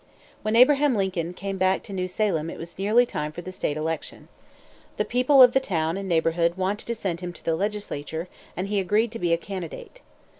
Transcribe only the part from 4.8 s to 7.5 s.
The people of the town and neighborhood wanted to send him to